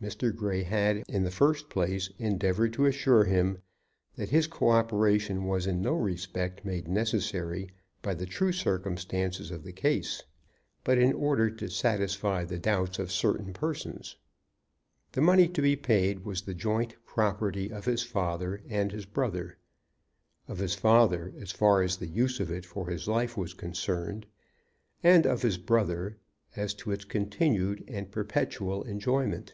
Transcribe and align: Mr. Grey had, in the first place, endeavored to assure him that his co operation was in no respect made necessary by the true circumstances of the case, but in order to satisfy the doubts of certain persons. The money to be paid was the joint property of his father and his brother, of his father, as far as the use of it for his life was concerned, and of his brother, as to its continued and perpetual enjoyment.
Mr. 0.00 0.34
Grey 0.34 0.62
had, 0.62 0.96
in 1.08 1.24
the 1.24 1.30
first 1.30 1.68
place, 1.68 2.08
endeavored 2.18 2.72
to 2.72 2.86
assure 2.86 3.24
him 3.24 3.58
that 4.16 4.30
his 4.30 4.46
co 4.46 4.70
operation 4.70 5.44
was 5.44 5.66
in 5.66 5.82
no 5.82 5.92
respect 5.92 6.64
made 6.64 6.88
necessary 6.88 7.68
by 8.00 8.14
the 8.14 8.24
true 8.24 8.50
circumstances 8.50 9.50
of 9.50 9.62
the 9.62 9.74
case, 9.74 10.22
but 10.84 10.96
in 10.96 11.12
order 11.12 11.50
to 11.50 11.68
satisfy 11.68 12.46
the 12.46 12.58
doubts 12.58 12.98
of 12.98 13.12
certain 13.12 13.52
persons. 13.52 14.16
The 15.12 15.20
money 15.20 15.46
to 15.48 15.60
be 15.60 15.76
paid 15.76 16.24
was 16.24 16.40
the 16.40 16.54
joint 16.54 16.96
property 17.04 17.70
of 17.70 17.84
his 17.84 18.02
father 18.02 18.62
and 18.70 18.92
his 18.92 19.04
brother, 19.04 19.58
of 20.48 20.56
his 20.56 20.74
father, 20.74 21.30
as 21.38 21.52
far 21.52 21.82
as 21.82 21.98
the 21.98 22.08
use 22.08 22.40
of 22.40 22.50
it 22.50 22.64
for 22.64 22.88
his 22.88 23.06
life 23.06 23.36
was 23.36 23.52
concerned, 23.52 24.24
and 25.02 25.26
of 25.26 25.42
his 25.42 25.58
brother, 25.58 26.16
as 26.56 26.72
to 26.72 26.90
its 26.90 27.04
continued 27.04 27.84
and 27.86 28.10
perpetual 28.10 28.82
enjoyment. 28.84 29.52